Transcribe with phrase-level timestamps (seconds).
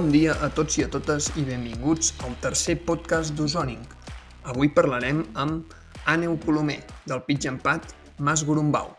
[0.00, 3.82] Bon dia a tots i a totes i benvinguts al tercer podcast d'Ozoning.
[4.48, 5.74] Avui parlarem amb
[6.08, 8.94] Àneu Colomer, del Pitch Empat Mas Gurumbau.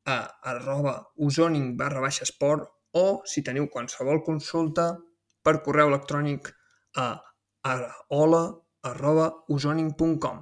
[0.06, 0.18] a
[0.52, 4.98] arroba usoning barra baixa esport o, si teniu qualsevol consulta,
[5.44, 6.50] per correu electrònic
[6.96, 7.20] a,
[7.62, 7.74] a
[8.08, 8.42] hola
[8.82, 10.40] arroba usoning.com.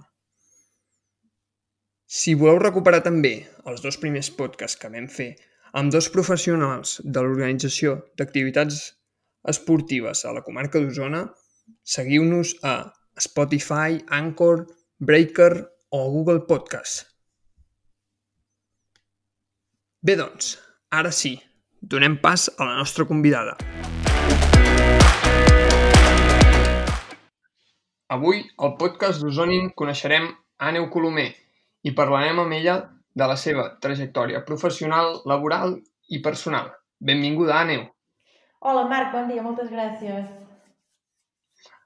[2.08, 3.34] Si voleu recuperar també
[3.68, 5.34] els dos primers podcasts que vam fer
[5.76, 8.80] amb dos professionals de l'Organització d'Activitats
[9.46, 11.26] Esportives a la comarca d'Osona,
[11.84, 14.66] seguiu-nos a Spotify, Anchor,
[14.98, 15.52] Breaker
[15.90, 17.06] o Google Podcast.
[20.02, 20.56] Bé, doncs,
[20.90, 21.36] ara sí,
[21.80, 23.56] donem pas a la nostra convidada.
[28.08, 31.28] Avui, al podcast d'Osonin, coneixerem Àneu Colomer
[31.84, 32.78] i parlarem amb ella
[33.18, 35.76] de la seva trajectòria professional, laboral
[36.08, 36.70] i personal.
[36.98, 37.84] Benvinguda, Àneu.
[38.60, 40.24] Hola, Marc, bon dia, moltes gràcies.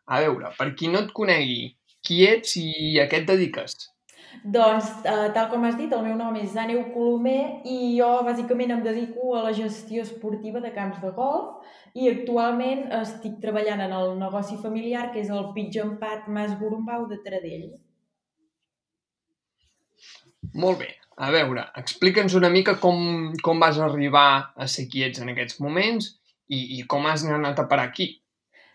[0.08, 3.74] A veure, per qui no et conegui, qui ets i a què et dediques?
[4.54, 8.72] Doncs, eh, tal com has dit, el meu nom és Àneu Colomer i jo bàsicament
[8.72, 11.60] em dedico a la gestió esportiva de camps de golf
[11.92, 17.04] i actualment estic treballant en el negoci familiar que és el Pitch Empat Mas Gurumbau
[17.12, 17.68] de Taradell.
[20.54, 20.90] Molt bé.
[21.20, 25.60] A veure, explica'ns una mica com, com vas arribar a ser qui ets en aquests
[25.60, 26.14] moments
[26.48, 28.08] i, i com has anat a parar aquí.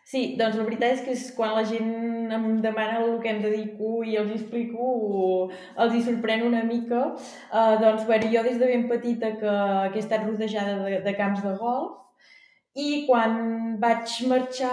[0.07, 3.41] Sí, doncs la veritat és que és quan la gent em demana el que em
[3.44, 4.85] dedico i els explico,
[5.75, 7.01] els hi sorprèn una mica.
[7.51, 9.56] Uh, doncs, bueno, jo des de ben petita que,
[9.91, 12.03] que he estat rodejada de, de camps de golf
[12.77, 13.35] i quan
[13.81, 14.72] vaig marxar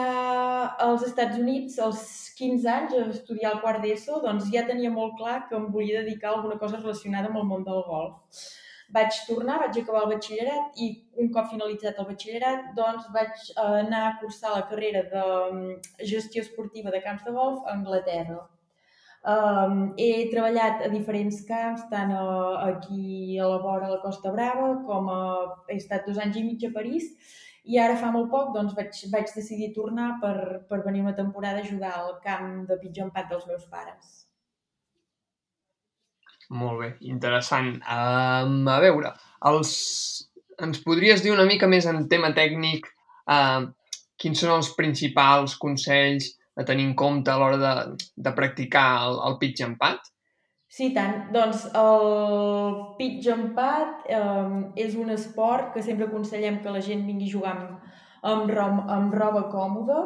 [0.87, 2.03] als Estats Units als
[2.39, 6.03] 15 anys a estudiar el quart d'ESO, doncs ja tenia molt clar que em volia
[6.05, 8.45] dedicar a alguna cosa relacionada amb el món del golf
[8.93, 10.89] vaig tornar, vaig acabar el batxillerat i
[11.23, 15.23] un cop finalitzat el batxillerat doncs vaig eh, anar a cursar la carrera de
[15.53, 15.79] mm,
[16.11, 18.43] gestió esportiva de camps de golf a Anglaterra.
[19.25, 22.25] Um, he treballat a diferents camps, tant a,
[22.67, 25.23] aquí a la vora de la Costa Brava com a,
[25.71, 27.09] he estat dos anys i mig a París
[27.65, 30.37] i ara fa molt poc doncs, vaig, vaig decidir tornar per,
[30.69, 34.24] per venir una temporada a jugar al camp de pitjor empat dels meus pares.
[36.55, 37.75] Molt bé, interessant.
[37.83, 39.15] Um, a veure,
[39.51, 39.75] els...
[40.63, 42.87] ens podries dir una mica més en tema tècnic
[43.27, 43.65] uh,
[44.23, 47.73] quins són els principals consells a tenir en compte a l'hora de,
[48.27, 50.11] de practicar el, el pitch empat?
[50.75, 51.29] Sí, tant.
[51.35, 54.55] Doncs el pitch empat eh,
[54.87, 57.85] és un esport que sempre aconsellem que la gent vingui a jugar amb,
[58.33, 60.01] amb, amb roba còmoda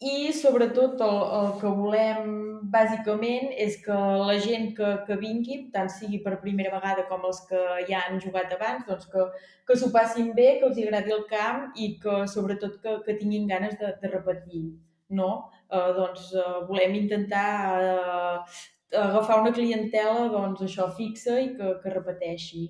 [0.00, 2.34] i sobretot el, el que volem
[2.72, 3.96] bàsicament és que
[4.28, 8.20] la gent que, que vingui, tant sigui per primera vegada com els que ja han
[8.22, 9.26] jugat abans, doncs que,
[9.66, 13.48] que s'ho passin bé, que els agradi el camp i que sobretot que, que tinguin
[13.50, 14.66] ganes de, de repetir.
[15.10, 15.30] No?
[15.66, 17.48] Eh, doncs eh, volem intentar
[17.82, 18.60] eh,
[18.98, 22.68] agafar una clientela doncs, això fixa i que, que repeteixi.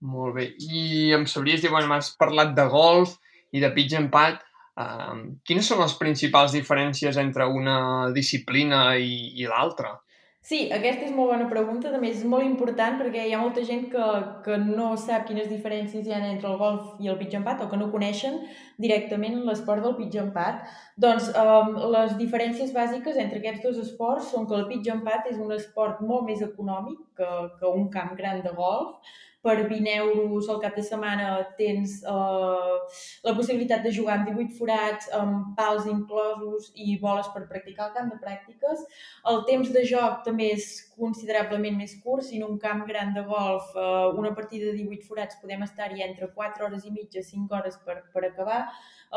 [0.00, 0.46] Molt bé.
[0.64, 3.18] I em sabries dir, bueno, m'has parlat de golf
[3.52, 4.40] i de pitch empat,
[4.78, 9.96] Uh, quines són les principals diferències entre una disciplina i, i l'altra?
[10.40, 13.82] Sí, aquesta és molt bona pregunta, també és molt important perquè hi ha molta gent
[13.92, 14.06] que,
[14.46, 17.66] que no sap quines diferències hi ha entre el golf i el pitch empat o
[17.68, 18.38] que no coneixen
[18.80, 20.64] directament l'esport del pitch empat.
[21.04, 25.36] Doncs um, les diferències bàsiques entre aquests dos esports són que el pitch empat és
[25.36, 27.30] un esport molt més econòmic que,
[27.60, 32.76] que un camp gran de golf, per 20 euros al cap de setmana tens uh,
[33.24, 37.94] la possibilitat de jugar amb 18 forats, amb pals inclosos i boles per practicar el
[37.96, 38.84] camp de pràctiques.
[39.32, 42.26] El temps de joc també és considerablement més curt.
[42.28, 46.04] Si en un camp gran de golf, uh, una partida de 18 forats, podem estar-hi
[46.04, 48.66] entre 4 hores i mitja, 5 hores per, per acabar.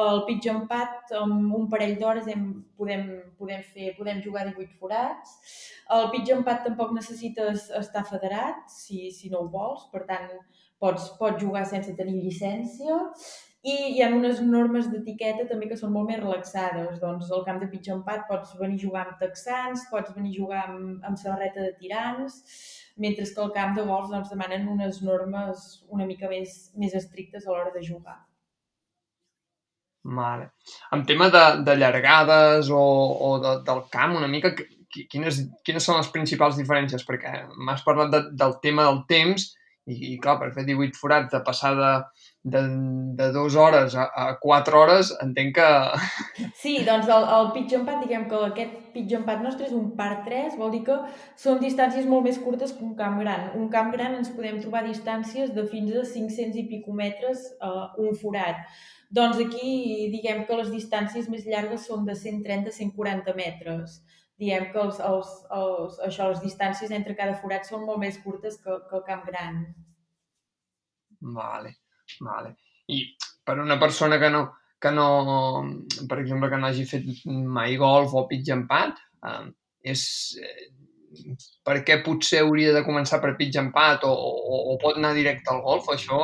[0.01, 3.03] El pitch empat, amb un parell d'hores podem,
[3.37, 5.35] podem, fer, podem jugar 18 forats.
[5.93, 10.31] El pitch empat tampoc necessites estar federat, si, si no ho vols, per tant,
[10.81, 12.97] pots, pots jugar sense tenir llicència.
[13.63, 16.97] I hi ha unes normes d'etiqueta també que són molt més relaxades.
[16.99, 20.39] Doncs al camp de pitch empat pots venir a jugar amb texans, pots venir a
[20.41, 22.41] jugar amb, amb samarreta de tirants,
[22.97, 27.45] mentre que al camp de golf doncs, demanen unes normes una mica més, més estrictes
[27.45, 28.19] a l'hora de jugar.
[30.03, 30.51] Vale.
[30.91, 32.83] En tema de, de llargades o,
[33.27, 34.51] o de, del camp, una mica,
[35.09, 37.05] quines, quines són les principals diferències?
[37.07, 39.53] Perquè m'has parlat de, del tema del temps
[39.85, 41.91] i, i clar, per fer 18 forats de passar de,
[42.43, 42.61] de,
[43.19, 45.67] de dues hores a, a quatre hores, entenc que...
[46.61, 50.23] Sí, doncs el, el and pad, diguem que aquest and pad nostre és un par
[50.27, 50.97] 3, vol dir que
[51.39, 53.51] són distàncies molt més curtes que un camp gran.
[53.59, 57.91] Un camp gran ens podem trobar distàncies de fins a 500 i pico metres uh,
[57.99, 58.63] un forat.
[59.13, 64.01] Doncs aquí diguem que les distàncies més llargues són de 130-140 metres
[64.43, 68.59] diem que els, els, els, això, les distàncies entre cada forat són molt més curtes
[68.63, 69.61] que, que el camp gran.
[71.37, 71.77] Vale,
[72.19, 72.55] vale.
[72.91, 73.03] I
[73.45, 74.43] per una persona que no,
[74.81, 75.07] que no,
[76.09, 78.25] per exemple, que no hagi fet mai golf o
[78.69, 78.99] pad,
[79.29, 79.45] eh,
[79.93, 80.03] és,
[80.41, 80.69] eh,
[81.67, 85.53] per què potser hauria de començar per pitch pad o, o, o pot anar directe
[85.53, 86.19] al golf, això...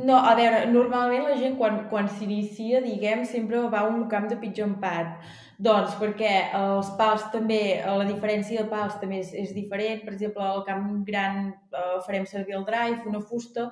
[0.00, 4.28] No, a veure, normalment la gent quan, quan s'inicia, diguem, sempre va a un camp
[4.30, 5.16] de pitch pad
[5.60, 10.00] doncs perquè els pals també, la diferència de pals també és, és diferent.
[10.06, 13.66] Per exemple, al camp gran eh, farem servir el drive, una fusta.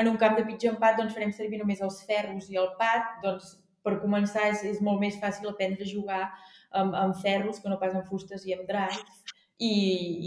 [0.00, 3.20] En un camp de pitch pad doncs, farem servir només els ferros i el pad.
[3.26, 6.22] Doncs, per començar, és, és molt més fàcil aprendre a jugar
[6.72, 9.04] amb, amb ferros que no pas amb fustes i amb drive.
[9.62, 9.74] I,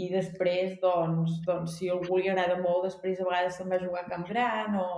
[0.04, 4.06] i després, doncs, doncs, si algú li agrada molt, després a vegades se'n va jugar
[4.06, 4.88] a camp gran o...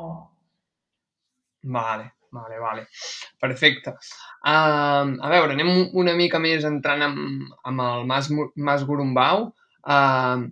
[1.67, 2.87] Vale, Vale, vale.
[3.41, 3.97] Perfecte.
[4.47, 9.49] Uh, a veure, anem una mica més entrant amb, amb el Mas, Mas Gurumbau.
[9.83, 10.47] Uh,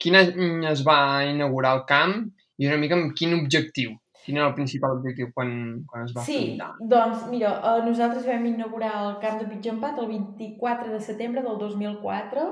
[0.00, 2.20] quin any es va inaugurar el camp
[2.58, 3.96] i una mica amb quin objectiu?
[4.24, 5.50] Quin era el principal objectiu quan,
[5.88, 6.70] quan es va sí, fundar?
[6.78, 11.44] Sí, doncs mira, uh, nosaltres vam inaugurar el camp de Pitjampat el 24 de setembre
[11.44, 12.48] del 2004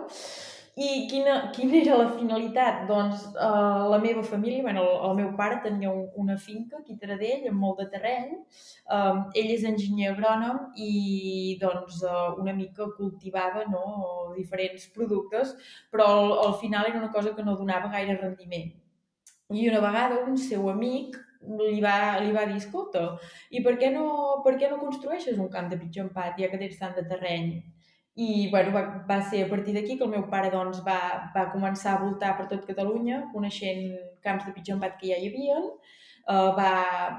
[0.76, 2.82] i quina, quina era la finalitat?
[2.88, 6.96] Doncs uh, la meva família, bueno, el, el meu pare tenia un, una finca aquí
[6.96, 8.34] a Taradell amb molt de terreny.
[8.92, 13.84] Um, ell és enginyer agrònom i doncs uh, una mica cultivava no,
[14.36, 15.54] diferents productes,
[15.90, 18.74] però al, al final era una cosa que no donava gaire rendiment.
[19.56, 23.06] I una vegada un seu amic li va, li va dir, escolta,
[23.48, 24.10] i per què no,
[24.44, 27.56] per què no construeixes un camp de pitjor empat, ja que tens tant de terreny?
[28.16, 30.98] I bueno, va, va ser a partir d'aquí que el meu pare doncs, va,
[31.34, 33.90] va començar a voltar per tot Catalunya, coneixent
[34.24, 35.58] camps de pitjor empat que ja hi havia.
[36.26, 36.70] Uh, va,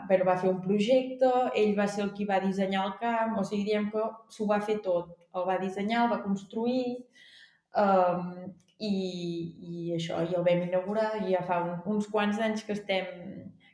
[0.10, 3.44] bueno, va fer un projecte, ell va ser el qui va dissenyar el camp, o
[3.46, 4.04] sigui, diem que
[4.34, 5.14] s'ho va fer tot.
[5.38, 6.98] El va dissenyar, el va construir,
[7.86, 8.50] um,
[8.80, 8.92] i,
[9.70, 13.14] i això, i el vam inaugurar, i ja fa un, uns quants anys que estem,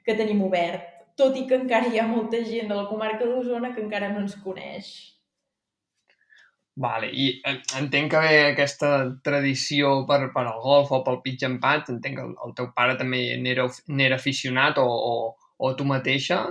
[0.05, 0.85] que tenim obert,
[1.17, 4.21] tot i que encara hi ha molta gent de la comarca d'Osona que encara no
[4.27, 4.93] ens coneix.
[6.75, 7.27] Vale, i
[7.77, 8.87] entenc que ve aquesta
[9.21, 12.95] tradició per, per al golf o pel pitch and entenc que el, el teu pare
[12.97, 16.47] també n'era aficionat o, o, o tu mateixa?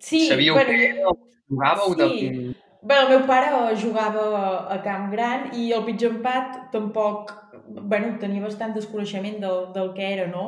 [0.00, 0.92] Sí, Sabíeu bueno, que
[1.48, 1.96] jugàveu?
[1.96, 2.28] Sí.
[2.28, 2.54] De...
[2.82, 3.48] Bé, el meu pare
[3.80, 4.26] jugava
[4.72, 7.32] a Camp Gran i el pitch and pad tampoc
[7.74, 10.44] bueno, tenia bastant desconeixement del, del que era, no?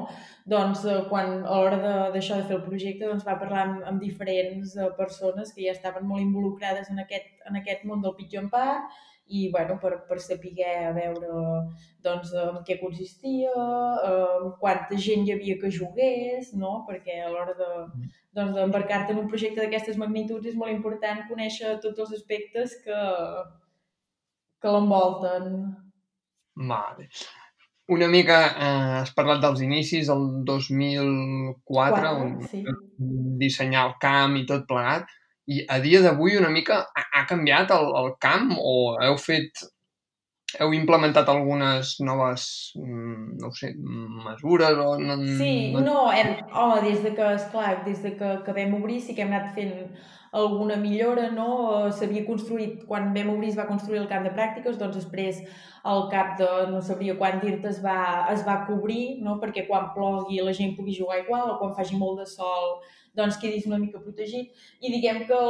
[0.48, 1.78] Doncs eh, quan a l'hora
[2.14, 5.64] d'això de, de fer el projecte doncs va parlar amb, amb diferents eh, persones que
[5.66, 9.00] ja estaven molt involucrades en aquest, en aquest món del pitjor part
[9.32, 11.28] i bueno, per, per saber a veure
[12.04, 13.52] doncs, en què consistia,
[14.08, 16.82] eh, quanta gent hi havia que jugués, no?
[16.88, 17.70] perquè a l'hora de,
[18.36, 23.00] doncs, d'embarcar-te en un projecte d'aquestes magnituds és molt important conèixer tots els aspectes que,
[24.60, 25.56] que l'envolten.
[26.54, 27.08] Vale.
[27.92, 32.62] Una mica, eh, has parlat dels inicis, el 2004, Quatre, on sí.
[33.42, 35.10] dissenyar el camp i tot plegat,
[35.50, 39.64] i a dia d'avui una mica ha, ha canviat el, el camp o heu fet
[40.60, 44.98] heu implementat algunes noves, mm, no sé, mesures o...
[45.00, 49.00] No, sí, no, hem, home, des de que, esclar, des de que, que vam obrir
[49.00, 49.72] sí que hem anat fent
[50.32, 51.48] alguna millora, no?
[51.92, 55.42] S'havia construït, quan vam obrir es va construir el camp de pràctiques, doncs després
[55.84, 57.98] al cap de, no sabria quan dir-te, es, va,
[58.32, 59.36] es va cobrir, no?
[59.42, 62.78] perquè quan plogui la gent pugui jugar igual o quan faci molt de sol
[63.18, 64.54] doncs quedis una mica protegit.
[64.80, 65.40] I diguem que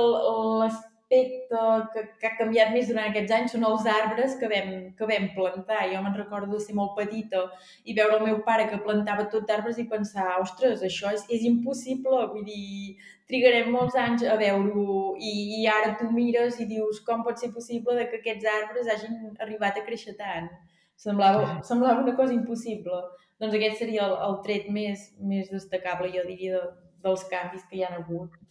[0.63, 0.79] les
[1.13, 5.09] aspecte que, que ha canviat més durant aquests anys són els arbres que vam, que
[5.09, 5.85] vam plantar.
[5.93, 7.45] Jo me'n recordo de ser molt petita
[7.85, 11.45] i veure el meu pare que plantava tot d'arbres i pensar, ostres, això és, és
[11.49, 12.97] impossible, vull dir,
[13.29, 17.53] trigarem molts anys a veure-ho i, i ara tu mires i dius com pot ser
[17.53, 20.49] possible de que aquests arbres hagin arribat a créixer tant.
[20.97, 23.03] Semblava, semblava una cosa impossible.
[23.43, 27.81] Doncs aquest seria el, el tret més, més destacable, jo diria, de, dels canvis que
[27.81, 28.42] hi ha hagut.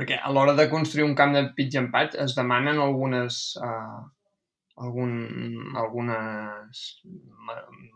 [0.00, 4.00] Perquè a l'hora de construir un camp de pitch and patch es demanen algunes, uh,
[4.80, 5.10] algun,
[5.76, 7.02] algunes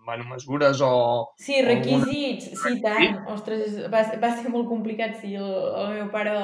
[0.04, 0.90] bueno, mesures o...
[1.40, 2.64] Sí, requisits, alguna...
[2.66, 3.22] sí, tant.
[3.32, 5.32] Ostres, va, va ser molt complicat, sí.
[5.40, 5.48] El,
[5.80, 6.36] el meu pare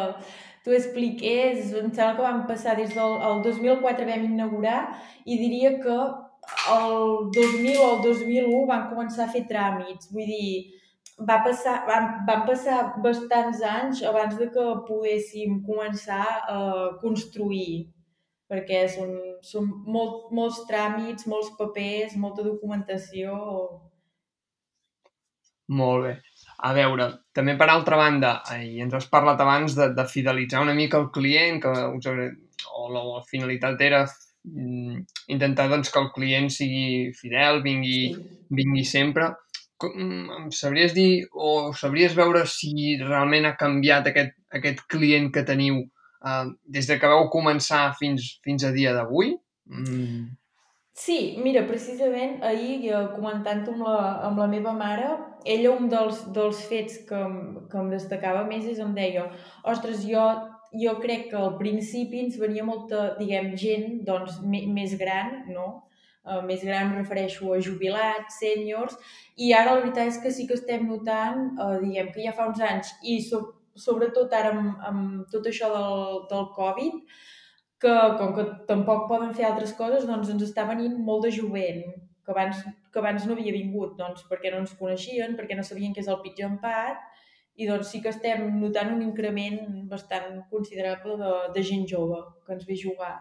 [0.64, 4.80] t'ho expliqués, em sembla que vam passar des del el 2004 vam inaugurar
[5.28, 6.00] i diria que
[6.72, 10.79] el 2000 o el 2001 van començar a fer tràmits, vull dir,
[11.28, 16.60] va passar, van, van passar bastants anys abans de que poguéssim començar a
[17.02, 17.90] construir,
[18.50, 19.12] perquè són,
[19.46, 23.36] són molt, molts tràmits, molts papers, molta documentació...
[25.70, 26.16] Molt bé.
[26.66, 27.04] A veure,
[27.36, 31.06] també per altra banda, i ens has parlat abans de, de fidelitzar una mica el
[31.14, 32.08] client, que us,
[32.74, 34.98] o la, la finalitat era mm,
[35.36, 38.26] intentar doncs, que el client sigui fidel, vingui, sí.
[38.58, 39.30] vingui sempre.
[39.88, 45.80] Em sabries dir o sabries veure si realment ha canviat aquest, aquest client que teniu
[45.84, 49.34] uh, des de que vau començar fins, fins a dia d'avui?
[49.70, 50.28] Mm.
[51.00, 55.14] Sí, mira, precisament ahir, comentant-ho amb, la, amb la meva mare,
[55.48, 57.20] ella un dels, dels fets que,
[57.70, 59.28] que em destacava més és em deia
[59.70, 60.26] ostres, jo,
[60.82, 65.70] jo crec que al principi ens venia molta, diguem, gent doncs, més gran, no?,
[66.30, 68.96] uh, més gran em refereixo a jubilats, sèniors,
[69.36, 72.48] i ara la veritat és que sí que estem notant, uh, diguem que ja fa
[72.50, 73.42] uns anys, i so,
[73.76, 77.18] sobretot ara amb, amb tot això del, del Covid,
[77.80, 81.84] que com que tampoc poden fer altres coses, doncs ens està venint molt de jovent,
[82.24, 82.60] que abans,
[82.92, 86.10] que abans no havia vingut, doncs perquè no ens coneixien, perquè no sabien què és
[86.12, 87.00] el pitjor empat,
[87.60, 89.58] i doncs sí que estem notant un increment
[89.88, 93.16] bastant considerable de, de gent jove que ens ve jugar.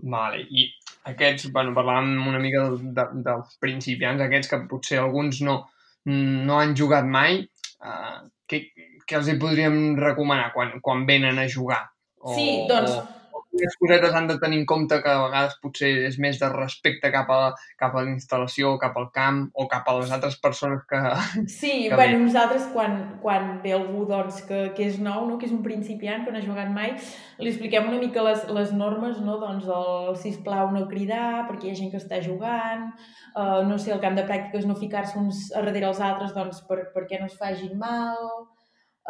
[0.00, 0.44] Vale.
[0.48, 0.68] I
[1.08, 5.62] aquests, bueno, parlàvem una mica de, de, dels principiants, aquests que potser alguns no,
[6.10, 7.40] no han jugat mai,
[7.84, 8.18] uh,
[8.50, 8.66] què,
[9.06, 11.86] què els hi podríem recomanar quan, quan venen a jugar?
[12.20, 12.98] O, sí, doncs...
[12.98, 13.19] O
[13.50, 17.10] quines cosetes han de tenir en compte que a vegades potser és més de respecte
[17.12, 17.40] cap a,
[17.80, 21.00] cap a la instal·lació, cap al camp o cap a les altres persones que...
[21.60, 22.24] Sí, que bueno, ve.
[22.26, 25.38] nosaltres quan, quan ve algú doncs, que, que és nou, no?
[25.40, 26.94] que és un principiant, que no ha jugat mai,
[27.40, 29.40] li expliquem una mica les, les normes, no?
[29.42, 32.90] doncs el sisplau no cridar perquè hi ha gent que està jugant,
[33.34, 36.84] uh, no sé, el camp de pràctiques no ficar-se uns darrere els altres doncs, per,
[36.94, 38.46] perquè no es fagin mal,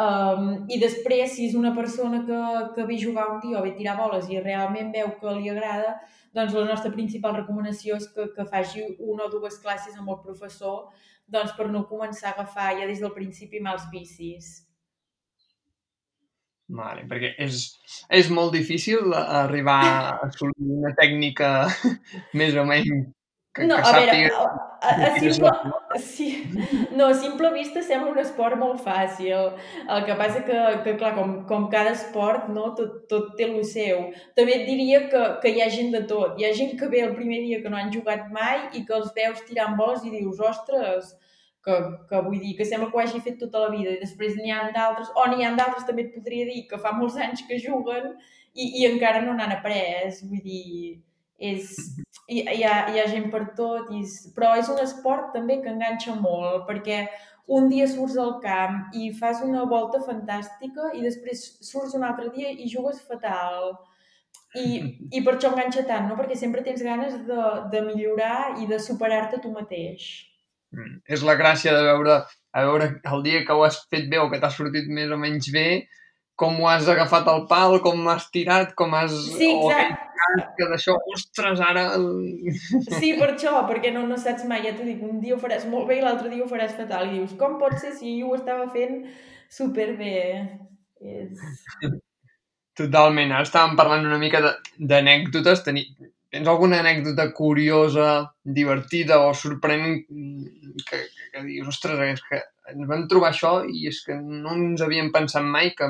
[0.01, 2.41] Um, I després, si és una persona que,
[2.77, 5.99] que ve jugar un dia o ve tirar boles i realment veu que li agrada,
[6.33, 10.21] doncs la nostra principal recomanació és que, que faci una o dues classes amb el
[10.25, 10.89] professor
[11.31, 14.51] doncs per no començar a agafar ja des del principi mals vicis.
[16.71, 17.65] Vale, perquè és,
[18.15, 21.51] és molt difícil arribar a assolir una tècnica
[22.41, 23.11] més o menys
[23.55, 24.43] que, no, que a veure, a,
[24.81, 25.51] a, a simple,
[25.99, 26.29] sí,
[26.93, 29.57] no, a simple vista sembla un esport molt fàcil.
[29.91, 33.65] El que passa que, que clar, com, com cada esport, no, tot, tot té el
[33.67, 34.07] seu.
[34.39, 36.39] També et diria que, que hi ha gent de tot.
[36.39, 38.95] Hi ha gent que ve el primer dia que no han jugat mai i que
[39.01, 41.11] els veus tirant boles i dius, ostres,
[41.67, 43.99] que, que vull dir, que sembla que ho hagi fet tota la vida.
[43.99, 46.95] I després n'hi ha d'altres, o n'hi ha d'altres també et podria dir, que fa
[46.97, 48.13] molts anys que juguen
[48.55, 50.23] i, i encara no n'han après.
[50.23, 51.01] Vull dir,
[51.41, 51.73] és,
[52.29, 54.05] hi, hi, ha, hi ha gent per tot, i,
[54.37, 57.07] però és un esport també que enganxa molt, perquè
[57.51, 62.29] un dia surts al camp i fas una volta fantàstica i després surts un altre
[62.35, 63.73] dia i jugues fatal.
[64.55, 64.67] I,
[65.15, 66.17] i per això enganxa tant, no?
[66.19, 70.07] perquè sempre tens ganes de, de millorar i de superar-te tu mateix.
[70.75, 71.01] Mm.
[71.11, 72.21] És la gràcia de veure,
[72.55, 75.19] a veure el dia que ho has fet bé o que t'ha sortit més o
[75.19, 75.67] menys bé,
[76.41, 79.15] com ho has agafat al pal, com has tirat, com has...
[79.35, 80.10] Sí, exacte.
[80.59, 81.87] Que d'això, ostres, ara...
[83.01, 85.67] Sí, per això, perquè no, no saps mai, ja t'ho dic, un dia ho faràs
[85.71, 87.09] molt bé i l'altre dia ho faràs fatal.
[87.09, 89.03] I dius, com pot ser si jo ho estava fent
[89.51, 90.15] superbé?
[91.01, 91.43] És...
[92.81, 94.43] Totalment, ara estàvem parlant una mica
[94.79, 95.67] d'anècdotes.
[95.67, 95.85] Teni...
[96.31, 98.11] Tens alguna anècdota curiosa,
[98.47, 102.39] divertida o sorprenent que, que, que dius, ostres, és que
[102.71, 105.89] ens vam trobar això i és que no ens havíem pensat mai que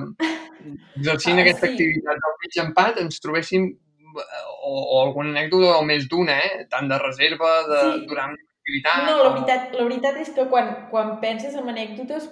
[0.97, 1.75] exercint ah, aquesta sí.
[1.75, 3.69] activitat del mig empat ens trobéssim
[4.17, 6.67] o, o alguna anècdota o més d'una, eh?
[6.71, 8.05] tant de reserva, de, sí.
[8.11, 9.07] durant l'activitat...
[9.07, 12.29] No, la veritat, la veritat és que quan, quan penses en anècdotes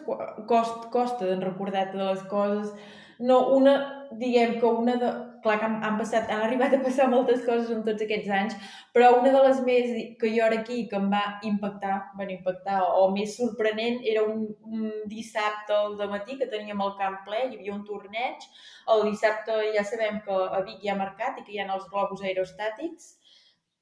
[0.50, 2.72] cost, costa de recordar-te de les coses.
[3.18, 3.78] No, una,
[4.12, 5.12] diguem que una de...
[5.42, 8.56] Clar que han, han, passat, han arribat a passar moltes coses en tots aquests anys,
[8.96, 12.80] però una de les més que jo ara aquí que em va impactar, bueno, impactar
[13.02, 17.60] o més sorprenent era un, un dissabte al matí que teníem el camp ple, hi
[17.60, 18.48] havia un torneig.
[18.94, 21.86] El dissabte ja sabem que a Vic hi ha mercat i que hi ha els
[21.92, 23.14] globus aerostàtics,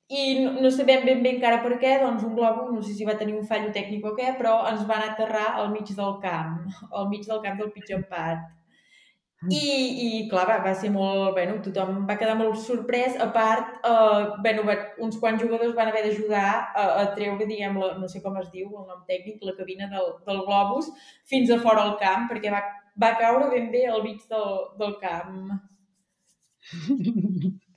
[0.09, 3.17] i no, sabem ben bé encara per què, doncs un globus, no sé si va
[3.23, 6.61] tenir un fallo tècnic o què, però ens van aterrar al mig del camp,
[6.93, 8.45] al mig del camp del pitjor empat
[9.45, 11.35] I, i clar, va, va ser molt...
[11.37, 13.19] Bueno, tothom va quedar molt sorprès.
[13.21, 17.76] A part, eh, bueno, va, uns quants jugadors van haver d'ajudar a, a treure, diguem,
[17.83, 20.88] la, no sé com es diu, el nom tècnic, la cabina del, del globus,
[21.28, 22.64] fins a fora al camp, perquè va,
[22.97, 25.52] va caure ben bé al mig del, del camp.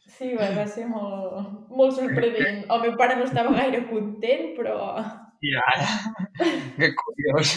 [0.09, 2.63] Sí, va, va ser molt, molt sorprenent.
[2.71, 4.79] El meu pare no estava gaire content, però...
[5.43, 5.67] Ja,
[6.79, 7.53] que curiós.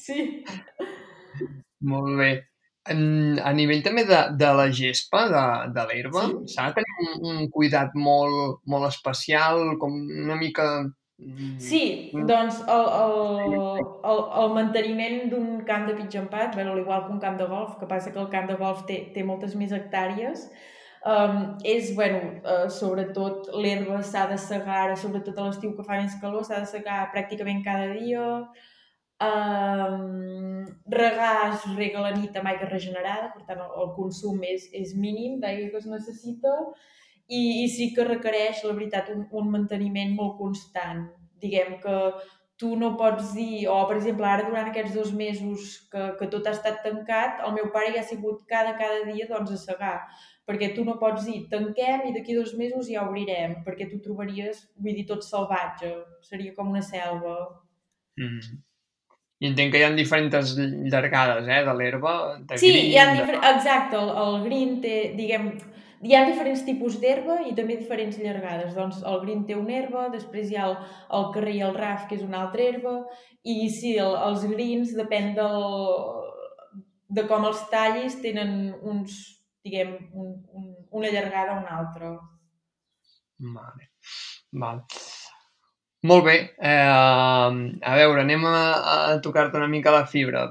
[0.00, 0.24] Sí.
[1.84, 2.32] Molt bé.
[2.92, 6.52] En, a nivell també de, de la gespa, de, de l'herba, Sí.
[6.54, 10.66] s'ha de tenir un, un cuidat molt, molt especial, com una mica...
[11.18, 13.56] mm, Sí, doncs el, el,
[14.10, 17.78] el, el manteniment d'un camp de pitch empat, bueno, igual que un camp de golf,
[17.80, 20.44] que passa que el camp de golf té, té moltes més hectàrees,
[21.06, 26.20] um, és, bueno, uh, sobretot l'herba s'ha de segar, sobretot a l'estiu que fa més
[26.20, 28.28] calor, s'ha de segar pràcticament cada dia,
[29.24, 30.64] um,
[30.94, 34.94] regar es rega la nit amb aigua regenerada, per tant el, el consum és, és
[34.98, 36.54] mínim d'aigua que es necessita,
[37.28, 41.06] i, i sí que requereix, la veritat, un, un manteniment molt constant.
[41.40, 41.96] Diguem que
[42.60, 46.46] tu no pots dir, o per exemple ara durant aquests dos mesos que, que tot
[46.46, 49.96] ha estat tancat, el meu pare ja ha sigut cada, cada dia doncs, a segar,
[50.46, 54.62] perquè tu no pots dir tanquem i d'aquí dos mesos ja obrirem, perquè tu trobaries,
[54.76, 55.90] vull dir, tot salvatge,
[56.28, 57.34] seria com una selva.
[58.20, 58.62] Mm.
[59.44, 60.54] I entenc que hi ha diferents
[60.92, 62.14] llargades, eh, de l'herba.
[62.48, 63.38] de Sí, green, hi ha de- difer...
[63.52, 65.50] exacte, el, el green té, diguem,
[66.04, 68.72] hi ha diferents tipus d'herba i també diferents llargades.
[68.78, 70.76] Doncs el green té una herba, després hi ha el,
[71.18, 72.94] el carrer i el raf, que és una altra herba,
[73.44, 75.58] i sí, el, els greens, depèn del,
[77.18, 79.18] de com els tallis, tenen uns,
[79.64, 82.14] diguem, un, un, una llargada o una altra.
[83.38, 83.90] Vale.
[84.52, 84.80] Val.
[86.04, 86.36] Molt bé.
[86.60, 88.56] Eh, a veure, anem a,
[88.94, 90.50] a tocar-te una mica la fibra.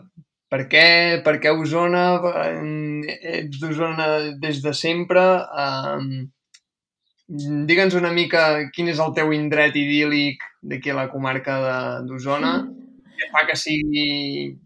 [0.50, 0.86] Per què,
[1.26, 2.06] per què Osona?
[2.46, 4.08] Eh, Ets d'Osona
[4.42, 5.22] des de sempre.
[5.66, 6.26] Eh,
[7.70, 8.42] Digue'ns una mica
[8.76, 12.52] quin és el teu indret idíl·lic d'aquí a la comarca de- d'Osona.
[13.18, 14.58] Què fa que sigui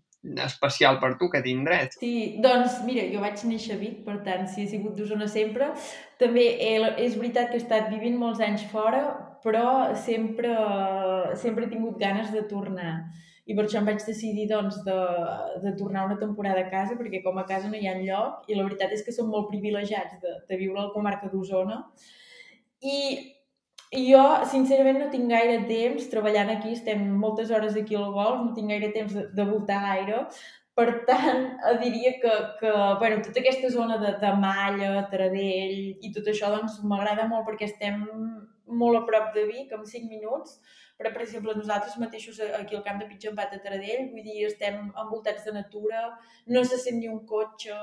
[0.44, 1.94] especial per tu, aquest indret?
[2.00, 5.70] Sí, doncs mira, jo vaig néixer a Vic, per tant, si he sigut d'Osona sempre.
[6.20, 6.74] També he,
[7.06, 9.04] és veritat que he estat vivint molts anys fora,
[9.48, 10.52] però sempre,
[11.40, 12.98] sempre he tingut ganes de tornar.
[13.48, 14.98] I per això em vaig decidir doncs, de,
[15.64, 18.58] de tornar una temporada a casa, perquè com a casa no hi ha enlloc, i
[18.58, 21.80] la veritat és que som molt privilegiats de, de viure a la comarca d'Osona.
[22.84, 22.98] I
[24.10, 28.54] jo, sincerament, no tinc gaire temps treballant aquí, estem moltes hores aquí al golf, no
[28.58, 30.26] tinc gaire temps de, de voltar gaire,
[30.78, 31.48] per tant,
[31.86, 36.82] diria que, que bueno, tota aquesta zona de, de Malla, Taradell i tot això doncs,
[36.84, 38.04] m'agrada molt perquè estem
[38.68, 40.58] molt a prop de Vic, en 5 minuts,
[40.98, 44.88] però, per exemple, nosaltres mateixos aquí al camp de Pitjampat de Taradell, vull dir, estem
[44.90, 46.10] envoltats de natura,
[46.48, 47.78] no se sent ni un cotxe,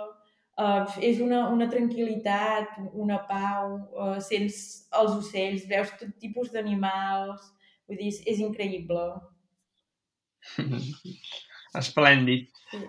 [0.55, 4.59] Uh, és una, una tranquil·litat, una pau, uh, sents
[4.95, 7.49] els ocells, veus tot tipus d'animals,
[7.91, 9.03] vull dir, és, és increïble.
[11.83, 12.47] Esplèndid.
[12.71, 12.85] Sí.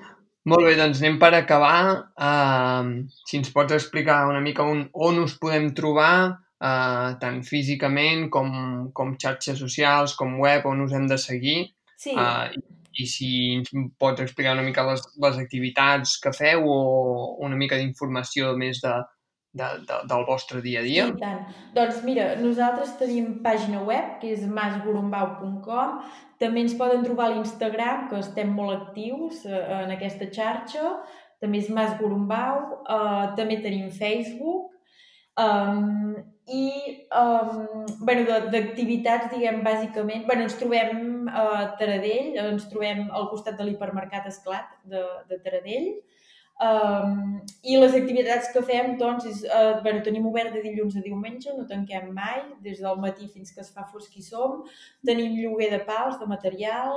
[0.45, 1.79] Molt bé, doncs anem per acabar.
[2.13, 8.29] Uh, si ens pots explicar una mica on, on us podem trobar, uh, tant físicament
[8.33, 8.49] com,
[8.93, 11.59] com xarxes socials, com web, on us hem de seguir.
[11.95, 12.51] Sí, Uh,
[12.95, 16.79] i, si ens pots explicar una mica les, les activitats que feu o
[17.43, 18.93] una mica d'informació més de,
[19.55, 21.07] de, de, del vostre dia a dia.
[21.07, 21.41] I tant.
[21.75, 25.99] Doncs mira, nosaltres tenim pàgina web, que és masgorumbau.com.
[26.41, 30.95] També ens poden trobar a l'Instagram, que estem molt actius eh, en aquesta xarxa.
[31.43, 32.81] També és masgorumbau.
[32.83, 34.73] Eh, també tenim Facebook.
[35.39, 36.15] Um,
[36.45, 36.65] I,
[37.10, 41.45] um, bueno, d'activitats, diguem, bàsicament, bueno, ens trobem a
[41.79, 45.89] Taradell, ens trobem al costat de l'hipermercat Esclat de, de Taradell,
[46.55, 51.01] Um, I les activitats que fem, doncs, és, uh, bueno, tenim obert de dilluns a
[51.03, 54.62] diumenge, no tanquem mai, des del matí fins que es fa fosc i som.
[55.05, 56.95] Tenim lloguer de pals, de material,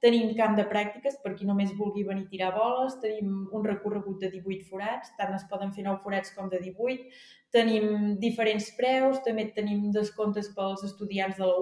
[0.00, 4.20] tenim camp de pràctiques per qui només vulgui venir a tirar boles, tenim un recorregut
[4.22, 7.04] de 18 forats, tant es poden fer 9 forats com de 18,
[7.52, 11.56] tenim diferents preus, també tenim descomptes pels estudiants de la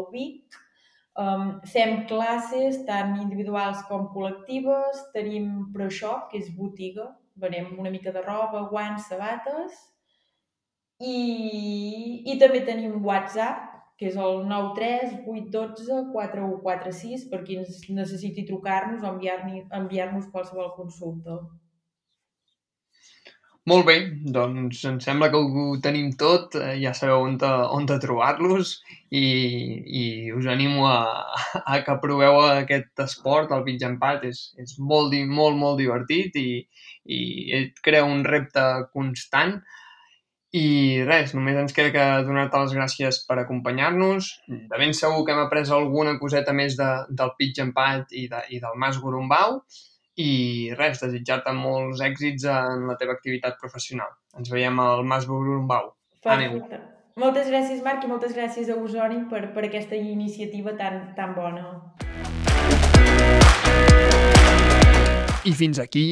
[1.19, 7.09] Um, fem classes tant individuals com col·lectives, tenim ProShop, que és botiga,
[7.43, 9.81] venem una mica de roba, guants, sabates,
[11.03, 13.68] i, i també tenim WhatsApp,
[13.99, 20.71] que és el 93 812 4146, per qui ens necessiti trucar-nos o enviar-nos enviar qualsevol
[20.77, 21.41] consulta.
[23.69, 23.97] Molt bé,
[24.35, 28.71] doncs em sembla que ho tenim tot, eh, ja sabeu on, te, on te trobar-los
[29.11, 29.25] i,
[30.01, 31.03] i us animo a,
[31.75, 36.39] a que proveu aquest esport, el pitch and pat, és, és molt, molt, molt divertit
[36.41, 36.63] i,
[37.05, 37.21] i
[37.61, 39.59] et crea un repte constant
[40.57, 44.31] i res, només ens queda que donar-te les gràcies per acompanyar-nos.
[44.49, 48.25] De ben segur que hem après alguna coseta més de, del pitch and pat i,
[48.33, 49.61] de, i del Mas Gurumbau
[50.19, 54.11] i res, desitjar-te molts èxits en la teva activitat professional.
[54.39, 55.93] Ens veiem al Mas Borumbau.
[56.25, 56.81] Perfecte.
[57.19, 61.65] Moltes gràcies, Marc, i moltes gràcies a Usoni per, per aquesta iniciativa tan, tan bona.
[65.47, 66.07] I fins aquí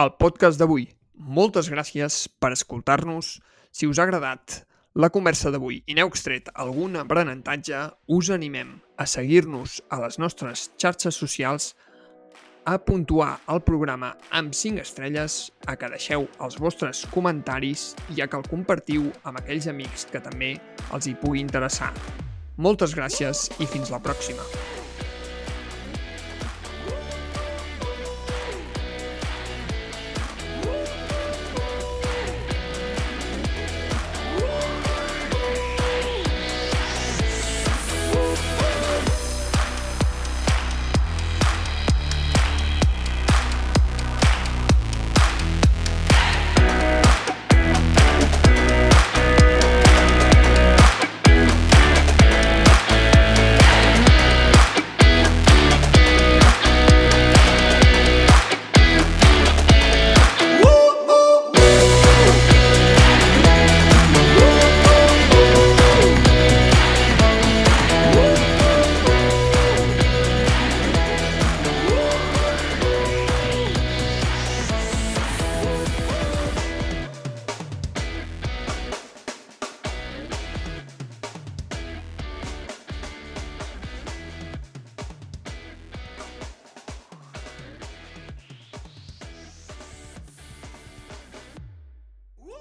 [0.00, 0.88] el podcast d'avui.
[1.12, 3.38] Moltes gràcies per escoltar-nos.
[3.72, 4.66] Si us ha agradat
[5.00, 7.78] la conversa d'avui i n'heu extret algun aprenentatge,
[8.12, 11.70] us animem a seguir-nos a les nostres xarxes socials
[12.68, 18.28] a puntuar el programa amb 5 estrelles, a que deixeu els vostres comentaris i a
[18.28, 20.52] que el compartiu amb aquells amics que també
[20.92, 21.90] els hi pugui interessar.
[22.60, 24.44] Moltes gràcies i fins la pròxima.